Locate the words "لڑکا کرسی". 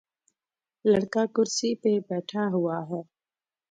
0.85-1.69